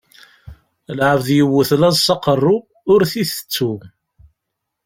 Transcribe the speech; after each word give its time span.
Lɛebd 0.97 1.27
yewwet 1.37 1.69
laẓ 1.81 1.97
s 2.05 2.07
aqeṛṛu, 2.13 2.55
ur 2.91 3.01
t-itettu. 3.11 3.71